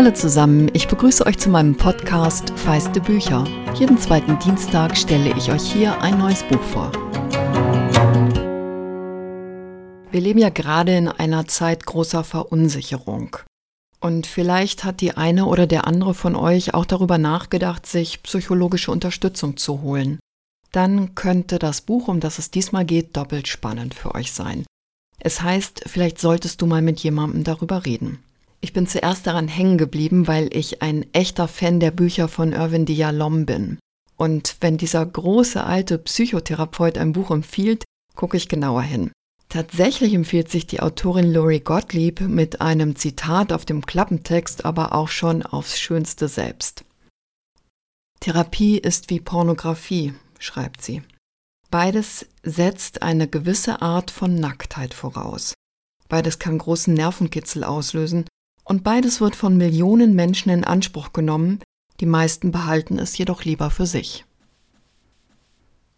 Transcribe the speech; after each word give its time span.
Hallo 0.00 0.12
zusammen, 0.12 0.70
ich 0.72 0.88
begrüße 0.88 1.26
euch 1.26 1.36
zu 1.36 1.50
meinem 1.50 1.76
Podcast 1.76 2.58
Feiste 2.58 3.02
Bücher. 3.02 3.44
Jeden 3.74 3.98
zweiten 3.98 4.38
Dienstag 4.38 4.96
stelle 4.96 5.36
ich 5.36 5.52
euch 5.52 5.70
hier 5.70 6.00
ein 6.00 6.16
neues 6.16 6.42
Buch 6.42 6.62
vor. 6.62 6.90
Wir 10.10 10.20
leben 10.22 10.38
ja 10.38 10.48
gerade 10.48 10.96
in 10.96 11.08
einer 11.08 11.46
Zeit 11.48 11.84
großer 11.84 12.24
Verunsicherung. 12.24 13.36
Und 14.00 14.26
vielleicht 14.26 14.84
hat 14.84 15.02
die 15.02 15.18
eine 15.18 15.44
oder 15.44 15.66
der 15.66 15.86
andere 15.86 16.14
von 16.14 16.34
euch 16.34 16.72
auch 16.72 16.86
darüber 16.86 17.18
nachgedacht, 17.18 17.84
sich 17.84 18.22
psychologische 18.22 18.92
Unterstützung 18.92 19.58
zu 19.58 19.82
holen. 19.82 20.18
Dann 20.72 21.14
könnte 21.14 21.58
das 21.58 21.82
Buch, 21.82 22.08
um 22.08 22.20
das 22.20 22.38
es 22.38 22.50
diesmal 22.50 22.86
geht, 22.86 23.18
doppelt 23.18 23.48
spannend 23.48 23.94
für 23.94 24.14
euch 24.14 24.32
sein. 24.32 24.64
Es 25.18 25.42
heißt, 25.42 25.82
vielleicht 25.84 26.18
solltest 26.18 26.62
du 26.62 26.66
mal 26.66 26.80
mit 26.80 27.00
jemandem 27.00 27.44
darüber 27.44 27.84
reden. 27.84 28.20
Ich 28.60 28.72
bin 28.72 28.86
zuerst 28.86 29.26
daran 29.26 29.48
hängen 29.48 29.78
geblieben, 29.78 30.26
weil 30.26 30.54
ich 30.54 30.82
ein 30.82 31.06
echter 31.14 31.48
Fan 31.48 31.80
der 31.80 31.90
Bücher 31.90 32.28
von 32.28 32.52
Irvin 32.52 32.84
Dialom 32.84 33.46
bin. 33.46 33.78
Und 34.16 34.56
wenn 34.60 34.76
dieser 34.76 35.04
große 35.04 35.64
alte 35.64 35.98
Psychotherapeut 35.98 36.98
ein 36.98 37.12
Buch 37.12 37.30
empfiehlt, 37.30 37.84
gucke 38.14 38.36
ich 38.36 38.48
genauer 38.48 38.82
hin. 38.82 39.12
Tatsächlich 39.48 40.12
empfiehlt 40.12 40.50
sich 40.50 40.66
die 40.66 40.80
Autorin 40.80 41.32
Lori 41.32 41.60
Gottlieb 41.60 42.20
mit 42.20 42.60
einem 42.60 42.96
Zitat 42.96 43.52
auf 43.52 43.64
dem 43.64 43.84
Klappentext 43.84 44.64
aber 44.64 44.94
auch 44.94 45.08
schon 45.08 45.42
aufs 45.42 45.80
Schönste 45.80 46.28
selbst. 46.28 46.84
Therapie 48.20 48.76
ist 48.76 49.08
wie 49.08 49.20
Pornografie, 49.20 50.12
schreibt 50.38 50.82
sie. 50.82 51.02
Beides 51.70 52.26
setzt 52.42 53.02
eine 53.02 53.26
gewisse 53.26 53.80
Art 53.80 54.10
von 54.10 54.34
Nacktheit 54.34 54.92
voraus. 54.92 55.54
Beides 56.08 56.38
kann 56.38 56.58
großen 56.58 56.92
Nervenkitzel 56.92 57.64
auslösen 57.64 58.26
und 58.70 58.84
beides 58.84 59.20
wird 59.20 59.34
von 59.34 59.56
Millionen 59.56 60.14
Menschen 60.14 60.48
in 60.48 60.62
Anspruch 60.62 61.12
genommen, 61.12 61.58
die 61.98 62.06
meisten 62.06 62.52
behalten 62.52 63.00
es 63.00 63.18
jedoch 63.18 63.42
lieber 63.42 63.68
für 63.68 63.84
sich. 63.84 64.24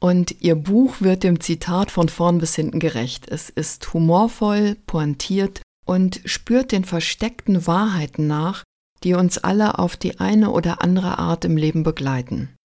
Und 0.00 0.40
ihr 0.40 0.54
Buch 0.54 1.02
wird 1.02 1.22
dem 1.22 1.38
Zitat 1.38 1.90
von 1.90 2.08
vorn 2.08 2.38
bis 2.38 2.54
hinten 2.54 2.80
gerecht. 2.80 3.28
Es 3.28 3.50
ist 3.50 3.92
humorvoll, 3.92 4.76
pointiert 4.86 5.60
und 5.84 6.22
spürt 6.24 6.72
den 6.72 6.84
versteckten 6.84 7.66
Wahrheiten 7.66 8.26
nach, 8.26 8.64
die 9.04 9.12
uns 9.12 9.36
alle 9.36 9.78
auf 9.78 9.98
die 9.98 10.18
eine 10.18 10.50
oder 10.50 10.82
andere 10.82 11.18
Art 11.18 11.44
im 11.44 11.58
Leben 11.58 11.82
begleiten. 11.82 12.56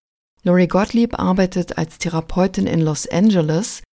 Lori 0.41 0.67
Gottlieb 0.67 1.19
arbeitet 1.19 1.77
als 1.77 1.97
Therapeutin 1.97 2.65
in 2.65 2.79
Los 2.79 3.09
Angeles, 3.09 3.83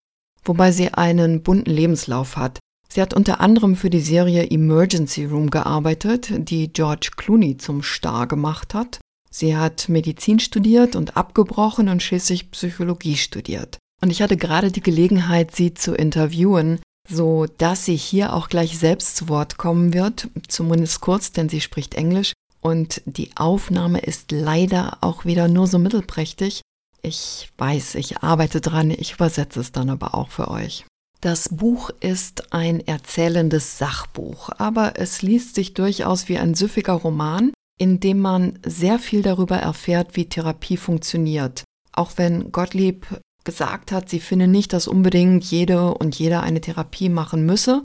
wobei 0.44 0.70
sie 0.70 0.94
einen 0.94 1.42
bunten 1.42 1.72
Lebenslauf 1.72 2.36
hat. 2.36 2.60
Sie 2.94 3.02
hat 3.02 3.12
unter 3.12 3.40
anderem 3.40 3.74
für 3.74 3.90
die 3.90 3.98
Serie 3.98 4.48
Emergency 4.52 5.24
Room 5.24 5.50
gearbeitet, 5.50 6.28
die 6.48 6.72
George 6.72 7.10
Clooney 7.16 7.56
zum 7.56 7.82
Star 7.82 8.28
gemacht 8.28 8.72
hat. 8.72 9.00
Sie 9.32 9.56
hat 9.56 9.88
Medizin 9.88 10.38
studiert 10.38 10.94
und 10.94 11.16
abgebrochen 11.16 11.88
und 11.88 12.04
schließlich 12.04 12.52
Psychologie 12.52 13.16
studiert. 13.16 13.78
Und 14.00 14.10
ich 14.10 14.22
hatte 14.22 14.36
gerade 14.36 14.70
die 14.70 14.80
Gelegenheit, 14.80 15.56
sie 15.56 15.74
zu 15.74 15.92
interviewen, 15.92 16.78
so 17.08 17.46
dass 17.58 17.84
sie 17.84 17.96
hier 17.96 18.32
auch 18.32 18.48
gleich 18.48 18.78
selbst 18.78 19.16
zu 19.16 19.28
Wort 19.28 19.56
kommen 19.56 19.92
wird, 19.92 20.28
zumindest 20.46 21.00
kurz, 21.00 21.32
denn 21.32 21.48
sie 21.48 21.60
spricht 21.60 21.96
Englisch. 21.96 22.32
Und 22.60 23.02
die 23.06 23.32
Aufnahme 23.34 23.98
ist 23.98 24.30
leider 24.30 24.98
auch 25.00 25.24
wieder 25.24 25.48
nur 25.48 25.66
so 25.66 25.80
mittelprächtig. 25.80 26.60
Ich 27.02 27.48
weiß, 27.58 27.96
ich 27.96 28.18
arbeite 28.18 28.60
dran, 28.60 28.92
ich 28.92 29.14
übersetze 29.14 29.58
es 29.58 29.72
dann 29.72 29.90
aber 29.90 30.14
auch 30.14 30.30
für 30.30 30.46
euch. 30.46 30.84
Das 31.24 31.48
Buch 31.48 31.88
ist 32.00 32.52
ein 32.52 32.86
erzählendes 32.86 33.78
Sachbuch, 33.78 34.50
aber 34.58 34.98
es 34.98 35.22
liest 35.22 35.54
sich 35.54 35.72
durchaus 35.72 36.28
wie 36.28 36.36
ein 36.36 36.52
süffiger 36.54 36.92
Roman, 36.92 37.54
in 37.80 37.98
dem 37.98 38.20
man 38.20 38.58
sehr 38.62 38.98
viel 38.98 39.22
darüber 39.22 39.56
erfährt, 39.56 40.16
wie 40.16 40.28
Therapie 40.28 40.76
funktioniert. 40.76 41.64
Auch 41.92 42.12
wenn 42.16 42.52
Gottlieb 42.52 43.06
gesagt 43.42 43.90
hat, 43.90 44.10
sie 44.10 44.20
finde 44.20 44.48
nicht, 44.48 44.74
dass 44.74 44.86
unbedingt 44.86 45.44
jede 45.44 45.94
und 45.94 46.18
jeder 46.18 46.42
eine 46.42 46.60
Therapie 46.60 47.08
machen 47.08 47.46
müsse, 47.46 47.82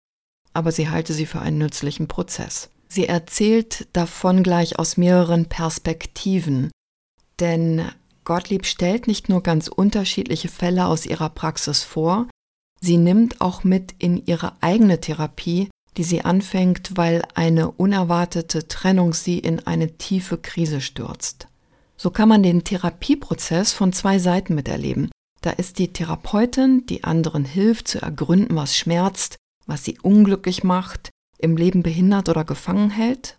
aber 0.51 0.73
sie 0.73 0.89
halte 0.89 1.13
sie 1.13 1.25
für 1.25 1.39
einen 1.39 1.59
nützlichen 1.59 2.09
Prozess. 2.09 2.69
Sie 2.89 3.07
erzählt 3.07 3.87
davon 3.93 4.43
gleich 4.43 4.77
aus 4.77 4.97
mehreren 4.97 5.45
Perspektiven, 5.45 6.71
denn 7.39 7.89
Gottlieb 8.25 8.65
stellt 8.65 9.07
nicht 9.07 9.29
nur 9.29 9.41
ganz 9.43 9.69
unterschiedliche 9.69 10.49
Fälle 10.49 10.87
aus 10.87 11.05
ihrer 11.05 11.29
Praxis 11.29 11.85
vor, 11.85 12.27
Sie 12.81 12.97
nimmt 12.97 13.41
auch 13.41 13.63
mit 13.63 13.93
in 13.99 14.25
ihre 14.25 14.53
eigene 14.61 15.01
Therapie, 15.01 15.69
die 15.97 16.03
sie 16.03 16.21
anfängt, 16.23 16.91
weil 16.95 17.23
eine 17.35 17.71
unerwartete 17.71 18.67
Trennung 18.67 19.13
sie 19.13 19.39
in 19.39 19.65
eine 19.67 19.97
tiefe 19.97 20.37
Krise 20.37 20.81
stürzt. 20.81 21.47
So 21.97 22.11
kann 22.11 22.29
man 22.29 22.43
den 22.43 22.63
Therapieprozess 22.63 23.73
von 23.73 23.91
zwei 23.91 24.19
Seiten 24.19 24.55
miterleben. 24.55 25.09
Da 25.41 25.51
ist 25.51 25.79
die 25.79 25.91
Therapeutin, 25.91 26.85
die 26.85 27.03
anderen 27.03 27.43
hilft 27.43 27.89
zu 27.89 28.01
ergründen, 28.01 28.55
was 28.55 28.77
schmerzt, 28.77 29.35
was 29.65 29.83
sie 29.83 29.97
unglücklich 30.01 30.63
macht, 30.63 31.09
im 31.37 31.57
Leben 31.57 31.83
behindert 31.83 32.29
oder 32.29 32.45
gefangen 32.45 32.89
hält. 32.89 33.37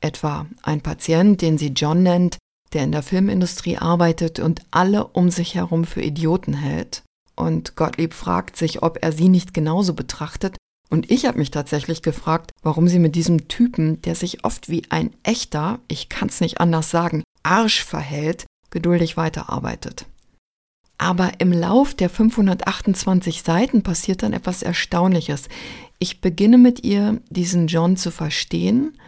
Etwa 0.00 0.46
ein 0.62 0.80
Patient, 0.80 1.42
den 1.42 1.58
sie 1.58 1.68
John 1.68 2.02
nennt, 2.02 2.38
der 2.72 2.84
in 2.84 2.92
der 2.92 3.02
Filmindustrie 3.02 3.78
arbeitet 3.78 4.40
und 4.40 4.62
alle 4.70 5.06
um 5.08 5.30
sich 5.30 5.54
herum 5.54 5.84
für 5.84 6.02
Idioten 6.02 6.54
hält. 6.54 7.02
Und 7.38 7.76
Gottlieb 7.76 8.14
fragt 8.14 8.56
sich, 8.56 8.82
ob 8.82 8.98
er 9.00 9.12
sie 9.12 9.28
nicht 9.28 9.54
genauso 9.54 9.94
betrachtet. 9.94 10.56
Und 10.90 11.08
ich 11.08 11.24
habe 11.24 11.38
mich 11.38 11.52
tatsächlich 11.52 12.02
gefragt, 12.02 12.50
warum 12.62 12.88
sie 12.88 12.98
mit 12.98 13.14
diesem 13.14 13.46
Typen, 13.46 14.02
der 14.02 14.16
sich 14.16 14.44
oft 14.44 14.68
wie 14.68 14.82
ein 14.88 15.12
echter, 15.22 15.78
ich 15.86 16.08
kann 16.08 16.28
es 16.28 16.40
nicht 16.40 16.60
anders 16.60 16.90
sagen, 16.90 17.22
Arsch 17.44 17.84
verhält, 17.84 18.46
geduldig 18.70 19.16
weiterarbeitet. 19.16 20.06
Aber 20.98 21.34
im 21.38 21.52
Lauf 21.52 21.94
der 21.94 22.10
528 22.10 23.44
Seiten 23.44 23.84
passiert 23.84 24.24
dann 24.24 24.32
etwas 24.32 24.64
Erstaunliches. 24.64 25.48
Ich 26.00 26.20
beginne 26.20 26.58
mit 26.58 26.82
ihr, 26.82 27.20
diesen 27.30 27.68
John 27.68 27.96
zu 27.96 28.10
verstehen. 28.10 28.98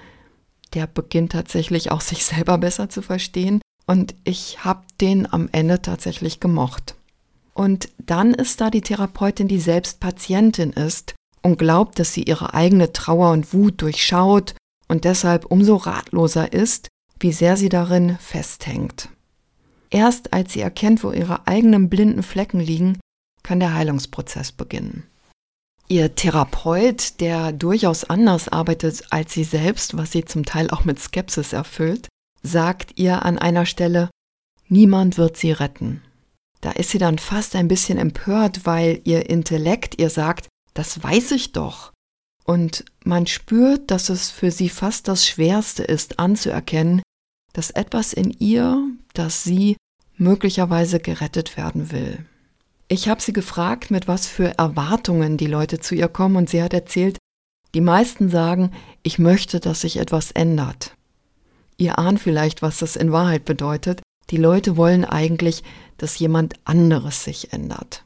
Der 0.73 0.87
beginnt 0.87 1.33
tatsächlich 1.33 1.91
auch 1.91 2.01
sich 2.01 2.25
selber 2.25 2.59
besser 2.59 2.89
zu 2.89 3.03
verstehen. 3.03 3.61
Und 3.89 4.15
ich 4.23 4.65
habe 4.65 4.83
den 5.01 5.31
am 5.33 5.49
Ende 5.51 5.83
tatsächlich 5.83 6.39
gemocht. 6.39 6.95
Und 7.55 7.89
dann 7.99 8.35
ist 8.35 8.61
da 8.61 8.71
die 8.71 8.81
Therapeutin, 8.81 9.49
die 9.49 9.61
selbst 9.61 10.01
Patientin 10.01 10.73
ist 10.73 11.15
und 11.43 11.59
glaubt, 11.59 11.99
dass 11.99 12.15
sie 12.15 12.23
ihre 12.23 12.55
eigene 12.55 12.93
Trauer 12.93 13.33
und 13.33 13.53
Wut 13.53 13.83
durchschaut 13.83 14.55
und 14.89 15.05
deshalb 15.05 15.47
umso 15.47 15.77
ratloser 15.77 16.53
ist, 16.53 16.89
wie 17.19 17.33
sehr 17.33 17.57
sie 17.57 17.69
darin 17.69 18.17
festhängt. 18.19 19.09
Erst 19.91 20.33
als 20.33 20.53
sie 20.53 20.61
erkennt, 20.61 21.03
wo 21.05 21.13
ihre 21.13 21.47
eigenen 21.47 21.91
blinden 21.91 22.23
Flecken 22.23 22.61
liegen, 22.61 22.99
kann 23.43 23.61
der 23.61 23.75
Heilungsprozess 23.75 24.53
beginnen. 24.53 25.05
Ihr 25.89 26.15
Therapeut, 26.15 27.21
der 27.21 27.53
durchaus 27.53 28.05
anders 28.05 28.49
arbeitet 28.49 29.03
als 29.11 29.33
sie 29.33 29.43
selbst, 29.43 29.97
was 29.97 30.13
sie 30.13 30.25
zum 30.25 30.45
Teil 30.45 30.71
auch 30.71 30.85
mit 30.85 31.01
Skepsis 31.01 31.53
erfüllt, 31.53 32.07
sagt 32.43 32.93
ihr 32.97 33.25
an 33.25 33.39
einer 33.39 33.67
Stelle, 33.67 34.09
niemand 34.69 35.19
wird 35.19 35.37
sie 35.37 35.51
retten. 35.51 36.03
Da 36.61 36.73
ist 36.73 36.91
sie 36.91 36.99
dann 36.99 37.19
fast 37.19 37.57
ein 37.57 37.69
bisschen 37.69 37.99
empört, 37.99 38.67
weil 38.67 39.01
ihr 39.05 39.31
Intellekt 39.31 39.99
ihr 39.99 40.11
sagt, 40.11 40.49
das 40.75 41.03
weiß 41.03 41.33
ich 41.33 41.53
doch. 41.53 41.93
Und 42.45 42.85
man 43.05 43.27
spürt, 43.27 43.91
dass 43.91 44.09
es 44.09 44.31
für 44.31 44.51
sie 44.51 44.69
fast 44.69 45.09
das 45.09 45.27
Schwerste 45.27 45.83
ist 45.83 46.19
anzuerkennen, 46.19 47.03
dass 47.53 47.71
etwas 47.71 48.13
in 48.13 48.31
ihr, 48.31 48.83
dass 49.15 49.43
sie 49.43 49.77
möglicherweise 50.17 51.01
gerettet 51.01 51.57
werden 51.57 51.91
will. 51.91 52.25
Ich 52.89 53.09
habe 53.09 53.23
sie 53.23 53.33
gefragt, 53.33 53.91
mit 53.91 54.09
was 54.09 54.27
für 54.27 54.59
Erwartungen 54.59 55.37
die 55.37 55.47
Leute 55.47 55.79
zu 55.79 55.95
ihr 55.95 56.09
kommen, 56.09 56.37
und 56.37 56.51
sie 56.51 56.63
hat 56.63 56.75
erzählt, 56.75 57.19
die 57.75 57.81
meisten 57.81 58.31
sagen, 58.31 58.73
ich 59.03 59.19
möchte, 59.19 59.61
dass 59.61 59.83
sich 59.83 59.99
etwas 59.99 60.33
ändert. 60.33 60.97
Ihr 61.77 61.99
ahnt 61.99 62.21
vielleicht, 62.21 62.63
was 62.63 62.79
das 62.79 62.97
in 62.97 63.13
Wahrheit 63.13 63.45
bedeutet. 63.45 64.03
Die 64.31 64.37
Leute 64.37 64.77
wollen 64.77 65.05
eigentlich, 65.05 65.63
dass 65.99 66.19
jemand 66.19 66.55
anderes 66.65 67.25
sich 67.25 67.53
ändert. 67.53 68.05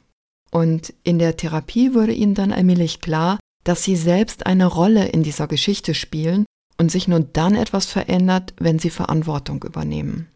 Und 0.51 0.93
in 1.03 1.19
der 1.19 1.37
Therapie 1.37 1.93
würde 1.93 2.13
ihnen 2.13 2.33
dann 2.33 2.51
allmählich 2.51 3.01
klar, 3.01 3.39
dass 3.63 3.83
sie 3.83 3.95
selbst 3.95 4.45
eine 4.45 4.65
Rolle 4.65 5.07
in 5.07 5.23
dieser 5.23 5.47
Geschichte 5.47 5.93
spielen 5.93 6.45
und 6.77 6.91
sich 6.91 7.07
nur 7.07 7.19
dann 7.19 7.55
etwas 7.55 7.85
verändert, 7.85 8.53
wenn 8.57 8.79
sie 8.79 8.89
Verantwortung 8.89 9.63
übernehmen. 9.63 10.27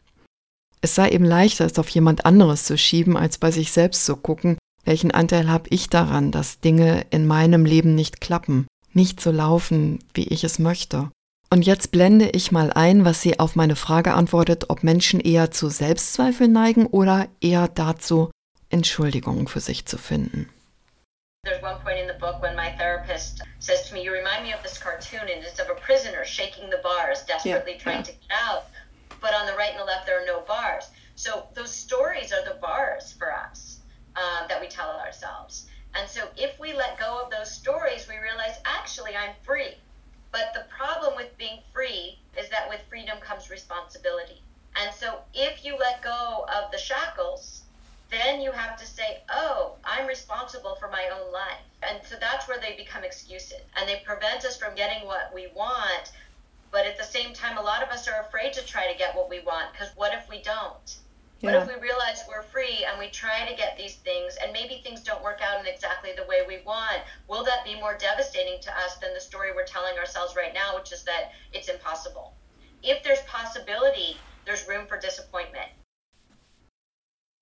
Es 0.81 0.95
sei 0.95 1.09
eben 1.09 1.25
leichter, 1.25 1.65
es 1.65 1.77
auf 1.77 1.89
jemand 1.89 2.25
anderes 2.25 2.65
zu 2.65 2.77
schieben, 2.77 3.18
als 3.18 3.38
bei 3.38 3.51
sich 3.51 3.71
selbst 3.71 4.06
zu 4.06 4.15
gucken, 4.15 4.57
welchen 4.86 5.12
Anteil 5.12 5.50
habe 5.50 5.69
ich 5.69 5.89
daran, 5.89 6.31
dass 6.31 6.62
Dinge 6.62 7.06
in 7.09 7.27
meinem 7.27 7.65
Leben 7.65 7.95
nicht 7.95 8.21
klappen, 8.21 8.68
nicht 8.94 9.19
so 9.19 9.31
laufen, 9.31 10.00
wie 10.13 10.27
ich 10.27 10.44
es 10.44 10.57
möchte. 10.57 11.12
Und 11.51 11.63
jetzt 11.63 11.92
blende 11.92 12.30
ich 12.30 12.51
mal 12.51 12.72
ein, 12.72 13.06
was 13.06 13.22
sie 13.22 13.40
auf 13.40 13.56
meine 13.56 13.75
Frage 13.75 14.13
antwortet, 14.13 14.69
ob 14.69 14.84
Menschen 14.84 15.19
eher 15.19 15.50
zu 15.50 15.69
Selbstzweifeln 15.69 16.51
neigen 16.51 16.86
oder 16.86 17.28
eher 17.42 17.68
dazu, 17.68 18.30
Entschuldigungen 18.69 19.48
für 19.48 19.60
sich 19.60 19.88
zu 19.88 19.98
finden. 19.98 20.48
There's 21.44 21.63
one 21.63 21.80
point 21.81 21.98
in 21.98 22.07
the 22.07 22.19
book 22.19 22.42
when 22.42 22.56
my 22.56 22.69
therapist 22.78 23.42
says 23.60 23.88
to 23.88 23.96
me, 23.96 24.04
You 24.04 24.12
remind 24.12 24.44
me 24.44 24.54
of 24.54 24.62
this 24.62 24.78
cartoon, 24.78 25.22
and 25.22 25.42
it's 25.42 25.60
of 25.60 25.69
a 25.69 25.80
prisoner 25.80 26.24
shaking 26.24 26.69
the 26.69 26.81
bars, 26.84 27.25
desperately 27.25 27.74
yeah, 27.74 27.84
trying 27.84 28.06
yeah. 28.06 28.12
to 28.12 28.12
get 28.12 28.31
out. 28.46 28.66
But 29.19 29.34
on 29.34 29.48
the 29.48 29.54
right 29.54 29.72
and 29.72 29.80
the 29.80 29.86
left, 29.86 30.06
there 30.06 30.22
are 30.22 30.28
no 30.28 30.42
bars. 30.42 30.92
So 31.16 31.48
those 31.56 31.74
stories 31.74 32.31
are 32.31 32.44
the 32.46 32.60
bars 32.62 33.13
for 33.18 33.34
us 33.34 33.80
um, 34.16 34.48
that 34.50 34.62
we 34.62 34.68
tell 34.68 34.92
ourselves. 35.00 35.66
And 35.96 36.07
so 36.07 36.28
if 36.38 36.60
we 36.60 36.74
let 36.74 37.00
go 37.00 37.22
of 37.24 37.31
those 37.31 37.50
stories, 37.50 38.07
we 38.07 38.18
realize 38.19 38.60
actually 38.66 39.16
I'm 39.16 39.34
free. 39.42 39.75
Responsibility. 44.00 44.42
And 44.75 44.94
so 44.94 45.19
if 45.34 45.66
you 45.66 45.75
let 45.78 46.01
go 46.01 46.46
of 46.56 46.72
the 46.72 46.78
shackles, 46.78 47.63
then 48.12 48.42
you 48.42 48.51
have 48.51 48.78
to 48.78 48.86
say, 48.86 49.22
oh, 49.30 49.74
I'm 49.84 50.07
responsible 50.07 50.75
for 50.80 50.90
my 50.90 51.10
own 51.13 51.31
life. 51.31 51.62
And 51.84 52.00
so 52.06 52.16
that's 52.19 52.48
where 52.48 52.60
they 52.60 52.75
become 52.75 53.04
excuses. 53.04 53.62
And 53.78 53.88
they 53.88 54.01
prevent 54.06 54.46
us 54.46 54.57
from 54.57 54.75
getting 54.75 55.06
what 55.06 55.31
we 55.34 55.48
want. 55.56 56.12
But 56.72 56.86
at 56.86 56.98
the 56.98 57.04
same 57.04 57.34
time, 57.34 57.57
a 57.57 57.62
lot 57.62 57.84
of 57.84 57.90
us 57.90 58.07
are 58.07 58.22
afraid 58.22 58.54
to 58.54 58.66
try 58.66 58.92
to 58.92 58.98
get 58.98 59.16
what 59.16 59.30
we 59.30 59.40
want 59.42 59.72
because 59.72 59.90
what 59.96 60.13
if 60.13 60.30
we 60.30 60.42
don't? 60.42 60.98
Yeah. 61.42 61.54
What 61.54 61.63
if 61.63 61.75
we 61.75 61.81
realize 61.81 62.24
we're 62.28 62.44
free 62.44 62.86
and 62.88 63.00
we 63.00 63.10
try 63.10 63.48
to 63.48 63.56
get 63.56 63.78
these 63.78 63.96
things 63.96 64.38
and 64.44 64.51
maybe 64.51 64.81
things 64.84 65.01
don't 65.01 65.24
work 65.24 65.40
out 65.42 65.60
in 65.60 65.66
exactly 65.72 66.12
the 66.16 66.25
way 66.25 66.42
we 66.48 66.60
want? 66.66 67.01
Will 67.28 67.44
that 67.46 67.63
be 67.63 67.75
more 67.75 67.98
devastating 67.98 68.60
to 68.62 68.78
us 68.78 68.98
than 68.98 69.13
the 69.13 69.22
story 69.22 69.51
we're 69.56 69.66
telling 69.66 69.98
ourselves 69.98 70.36
right 70.36 70.54
now, 70.54 70.75
which 70.75 70.92
is 70.92 71.04
that 71.04 71.31
it's 71.54 71.69
impossible? 71.69 72.34
If 72.84 73.04
there's 73.04 73.24
possibility, 73.28 74.18
there's 74.46 74.68
room 74.68 74.88
for 74.88 74.98
disappointment. 74.98 75.68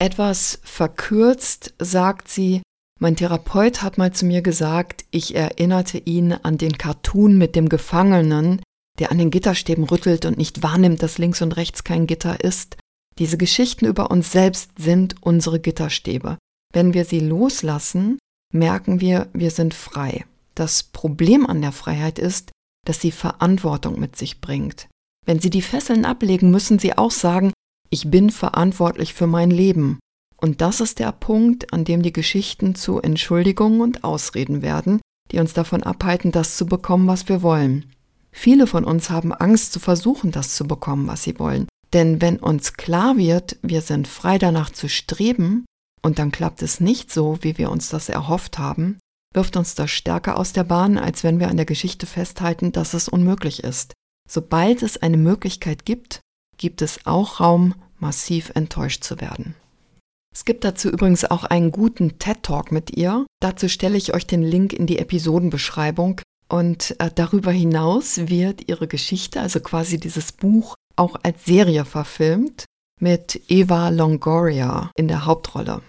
Etwas 0.00 0.60
verkürzt 0.62 1.74
sagt 1.78 2.28
sie, 2.28 2.62
mein 3.00 3.16
Therapeut 3.16 3.82
hat 3.82 3.98
mal 3.98 4.12
zu 4.12 4.26
mir 4.26 4.42
gesagt, 4.42 5.04
ich 5.10 5.34
erinnerte 5.34 5.98
ihn 5.98 6.32
an 6.32 6.58
den 6.58 6.76
Cartoon 6.78 7.38
mit 7.38 7.54
dem 7.54 7.68
Gefangenen, 7.68 8.60
der 8.98 9.12
an 9.12 9.18
den 9.18 9.30
Gitterstäben 9.30 9.84
rüttelt 9.84 10.24
und 10.24 10.36
nicht 10.36 10.62
wahrnimmt, 10.62 11.02
dass 11.02 11.18
links 11.18 11.40
und 11.42 11.56
rechts 11.56 11.84
kein 11.84 12.06
Gitter 12.06 12.42
ist. 12.42 12.76
Diese 13.18 13.38
Geschichten 13.38 13.86
über 13.86 14.10
uns 14.10 14.32
selbst 14.32 14.72
sind 14.78 15.16
unsere 15.20 15.60
Gitterstäbe. 15.60 16.38
Wenn 16.72 16.94
wir 16.94 17.04
sie 17.04 17.20
loslassen, 17.20 18.18
merken 18.52 19.00
wir, 19.00 19.28
wir 19.32 19.50
sind 19.50 19.74
frei. 19.74 20.24
Das 20.54 20.82
Problem 20.82 21.46
an 21.46 21.62
der 21.62 21.72
Freiheit 21.72 22.18
ist, 22.18 22.50
dass 22.84 23.00
sie 23.00 23.12
Verantwortung 23.12 24.00
mit 24.00 24.16
sich 24.16 24.40
bringt. 24.40 24.88
Wenn 25.28 25.40
Sie 25.40 25.50
die 25.50 25.60
Fesseln 25.60 26.06
ablegen, 26.06 26.50
müssen 26.50 26.78
Sie 26.78 26.96
auch 26.96 27.10
sagen, 27.10 27.52
ich 27.90 28.10
bin 28.10 28.30
verantwortlich 28.30 29.12
für 29.12 29.26
mein 29.26 29.50
Leben. 29.50 29.98
Und 30.38 30.62
das 30.62 30.80
ist 30.80 31.00
der 31.00 31.12
Punkt, 31.12 31.70
an 31.70 31.84
dem 31.84 32.00
die 32.00 32.14
Geschichten 32.14 32.74
zu 32.74 33.02
Entschuldigungen 33.02 33.82
und 33.82 34.04
Ausreden 34.04 34.62
werden, 34.62 35.02
die 35.30 35.38
uns 35.38 35.52
davon 35.52 35.82
abhalten, 35.82 36.32
das 36.32 36.56
zu 36.56 36.64
bekommen, 36.64 37.08
was 37.08 37.28
wir 37.28 37.42
wollen. 37.42 37.92
Viele 38.32 38.66
von 38.66 38.84
uns 38.84 39.10
haben 39.10 39.34
Angst 39.34 39.74
zu 39.74 39.80
versuchen, 39.80 40.30
das 40.30 40.54
zu 40.54 40.66
bekommen, 40.66 41.06
was 41.08 41.24
sie 41.24 41.38
wollen. 41.38 41.68
Denn 41.92 42.22
wenn 42.22 42.38
uns 42.38 42.72
klar 42.78 43.18
wird, 43.18 43.58
wir 43.60 43.82
sind 43.82 44.08
frei 44.08 44.38
danach 44.38 44.70
zu 44.70 44.88
streben, 44.88 45.66
und 46.00 46.18
dann 46.18 46.32
klappt 46.32 46.62
es 46.62 46.80
nicht 46.80 47.12
so, 47.12 47.36
wie 47.42 47.58
wir 47.58 47.70
uns 47.70 47.90
das 47.90 48.08
erhofft 48.08 48.58
haben, 48.58 48.98
wirft 49.34 49.58
uns 49.58 49.74
das 49.74 49.90
stärker 49.90 50.38
aus 50.38 50.54
der 50.54 50.64
Bahn, 50.64 50.96
als 50.96 51.22
wenn 51.22 51.38
wir 51.38 51.48
an 51.48 51.58
der 51.58 51.66
Geschichte 51.66 52.06
festhalten, 52.06 52.72
dass 52.72 52.94
es 52.94 53.10
unmöglich 53.10 53.62
ist. 53.62 53.92
Sobald 54.28 54.82
es 54.82 54.98
eine 54.98 55.16
Möglichkeit 55.16 55.84
gibt, 55.84 56.20
gibt 56.58 56.82
es 56.82 57.06
auch 57.06 57.40
Raum, 57.40 57.74
massiv 57.98 58.52
enttäuscht 58.54 59.02
zu 59.02 59.20
werden. 59.20 59.54
Es 60.34 60.44
gibt 60.44 60.64
dazu 60.64 60.90
übrigens 60.90 61.24
auch 61.24 61.44
einen 61.44 61.72
guten 61.72 62.18
TED 62.18 62.42
Talk 62.42 62.70
mit 62.70 62.96
ihr. 62.96 63.26
Dazu 63.40 63.68
stelle 63.68 63.96
ich 63.96 64.14
euch 64.14 64.26
den 64.26 64.42
Link 64.42 64.72
in 64.72 64.86
die 64.86 64.98
Episodenbeschreibung. 64.98 66.20
Und 66.48 66.94
äh, 67.00 67.10
darüber 67.14 67.50
hinaus 67.50 68.28
wird 68.28 68.68
ihre 68.68 68.86
Geschichte, 68.86 69.40
also 69.40 69.60
quasi 69.60 69.98
dieses 69.98 70.32
Buch, 70.32 70.74
auch 70.96 71.16
als 71.22 71.44
Serie 71.44 71.84
verfilmt 71.84 72.64
mit 73.00 73.40
Eva 73.48 73.88
Longoria 73.88 74.90
in 74.96 75.08
der 75.08 75.24
Hauptrolle. 75.24 75.82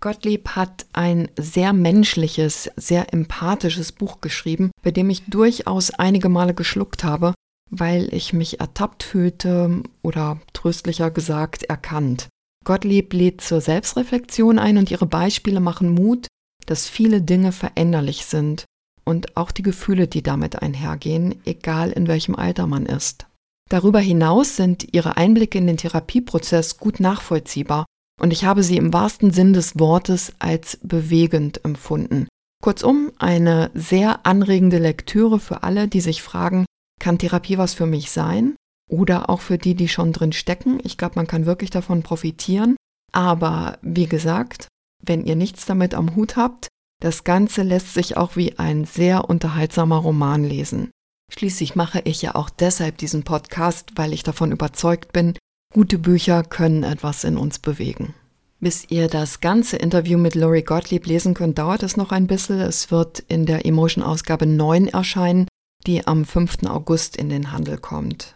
Gottlieb 0.00 0.50
hat 0.50 0.86
ein 0.92 1.30
sehr 1.36 1.72
menschliches, 1.72 2.70
sehr 2.76 3.12
empathisches 3.12 3.92
Buch 3.92 4.20
geschrieben, 4.20 4.70
bei 4.82 4.90
dem 4.90 5.10
ich 5.10 5.24
durchaus 5.24 5.90
einige 5.90 6.28
Male 6.28 6.54
geschluckt 6.54 7.02
habe, 7.02 7.34
weil 7.70 8.12
ich 8.14 8.32
mich 8.32 8.60
ertappt 8.60 9.02
fühlte 9.02 9.82
oder 10.02 10.40
tröstlicher 10.52 11.10
gesagt 11.10 11.64
erkannt. 11.64 12.28
Gottlieb 12.64 13.12
lädt 13.12 13.40
zur 13.40 13.60
Selbstreflexion 13.60 14.58
ein 14.58 14.78
und 14.78 14.90
ihre 14.90 15.06
Beispiele 15.06 15.60
machen 15.60 15.90
Mut, 15.90 16.26
dass 16.66 16.88
viele 16.88 17.22
Dinge 17.22 17.52
veränderlich 17.52 18.26
sind 18.26 18.64
und 19.04 19.36
auch 19.36 19.52
die 19.52 19.62
Gefühle, 19.62 20.08
die 20.08 20.22
damit 20.22 20.60
einhergehen, 20.62 21.40
egal 21.44 21.92
in 21.92 22.08
welchem 22.08 22.34
Alter 22.34 22.66
man 22.66 22.86
ist. 22.86 23.26
Darüber 23.68 24.00
hinaus 24.00 24.56
sind 24.56 24.94
ihre 24.94 25.16
Einblicke 25.16 25.58
in 25.58 25.66
den 25.66 25.76
Therapieprozess 25.76 26.78
gut 26.78 27.00
nachvollziehbar 27.00 27.84
und 28.20 28.32
ich 28.32 28.44
habe 28.44 28.62
sie 28.62 28.76
im 28.76 28.92
wahrsten 28.92 29.32
Sinn 29.32 29.52
des 29.52 29.78
Wortes 29.78 30.32
als 30.38 30.78
bewegend 30.82 31.64
empfunden. 31.64 32.28
Kurzum, 32.62 33.12
eine 33.18 33.70
sehr 33.74 34.26
anregende 34.26 34.78
Lektüre 34.78 35.38
für 35.38 35.62
alle, 35.62 35.88
die 35.88 36.00
sich 36.00 36.22
fragen, 36.22 36.64
kann 37.06 37.18
Therapie 37.18 37.56
was 37.56 37.72
für 37.72 37.86
mich 37.86 38.10
sein? 38.10 38.56
Oder 38.90 39.30
auch 39.30 39.40
für 39.40 39.58
die, 39.58 39.76
die 39.76 39.86
schon 39.86 40.12
drin 40.12 40.32
stecken. 40.32 40.80
Ich 40.82 40.98
glaube, 40.98 41.14
man 41.14 41.28
kann 41.28 41.46
wirklich 41.46 41.70
davon 41.70 42.02
profitieren. 42.02 42.74
Aber 43.12 43.78
wie 43.80 44.08
gesagt, 44.08 44.66
wenn 45.04 45.24
ihr 45.24 45.36
nichts 45.36 45.66
damit 45.66 45.94
am 45.94 46.16
Hut 46.16 46.34
habt, 46.34 46.66
das 47.00 47.22
Ganze 47.22 47.62
lässt 47.62 47.94
sich 47.94 48.16
auch 48.16 48.34
wie 48.34 48.58
ein 48.58 48.86
sehr 48.86 49.30
unterhaltsamer 49.30 49.98
Roman 49.98 50.42
lesen. 50.42 50.90
Schließlich 51.32 51.76
mache 51.76 52.00
ich 52.00 52.22
ja 52.22 52.34
auch 52.34 52.50
deshalb 52.50 52.98
diesen 52.98 53.22
Podcast, 53.22 53.92
weil 53.94 54.12
ich 54.12 54.24
davon 54.24 54.50
überzeugt 54.50 55.12
bin, 55.12 55.38
gute 55.72 55.98
Bücher 55.98 56.42
können 56.42 56.82
etwas 56.82 57.22
in 57.22 57.36
uns 57.36 57.60
bewegen. 57.60 58.14
Bis 58.58 58.84
ihr 58.90 59.06
das 59.06 59.38
ganze 59.38 59.76
Interview 59.76 60.18
mit 60.18 60.34
Lori 60.34 60.62
Gottlieb 60.62 61.06
lesen 61.06 61.34
könnt, 61.34 61.58
dauert 61.58 61.84
es 61.84 61.96
noch 61.96 62.10
ein 62.10 62.26
bisschen. 62.26 62.58
Es 62.58 62.90
wird 62.90 63.20
in 63.28 63.46
der 63.46 63.64
Emotion-Ausgabe 63.64 64.46
9 64.46 64.88
erscheinen, 64.88 65.46
die 65.86 66.06
am 66.06 66.24
5. 66.24 66.64
August 66.66 67.16
in 67.16 67.28
den 67.28 67.52
Handel 67.52 67.78
kommt. 67.78 68.34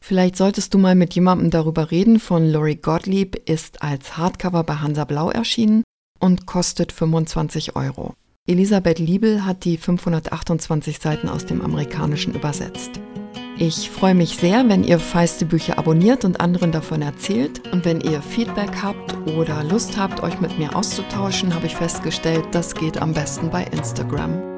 Vielleicht 0.00 0.36
solltest 0.36 0.72
du 0.74 0.78
mal 0.78 0.94
mit 0.94 1.14
jemandem 1.14 1.50
darüber 1.50 1.90
reden. 1.90 2.20
Von 2.20 2.50
Lori 2.50 2.76
Gottlieb 2.76 3.36
ist 3.48 3.82
als 3.82 4.16
Hardcover 4.16 4.64
bei 4.64 4.76
Hansa 4.76 5.04
Blau 5.04 5.30
erschienen 5.30 5.82
und 6.18 6.46
kostet 6.46 6.92
25 6.92 7.76
Euro. 7.76 8.14
Elisabeth 8.46 8.98
Liebel 8.98 9.44
hat 9.44 9.64
die 9.64 9.76
528 9.76 10.98
Seiten 10.98 11.28
aus 11.28 11.44
dem 11.44 11.60
Amerikanischen 11.60 12.34
übersetzt. 12.34 12.92
Ich 13.58 13.90
freue 13.90 14.14
mich 14.14 14.36
sehr, 14.36 14.68
wenn 14.68 14.84
ihr 14.84 15.00
feiste 15.00 15.44
Bücher 15.44 15.78
abonniert 15.78 16.24
und 16.24 16.40
anderen 16.40 16.72
davon 16.72 17.02
erzählt. 17.02 17.70
Und 17.72 17.84
wenn 17.84 18.00
ihr 18.00 18.22
Feedback 18.22 18.82
habt 18.82 19.14
oder 19.26 19.64
Lust 19.64 19.98
habt, 19.98 20.22
euch 20.22 20.40
mit 20.40 20.58
mir 20.58 20.76
auszutauschen, 20.76 21.54
habe 21.54 21.66
ich 21.66 21.74
festgestellt, 21.74 22.46
das 22.52 22.74
geht 22.74 23.02
am 23.02 23.12
besten 23.12 23.50
bei 23.50 23.64
Instagram. 23.64 24.57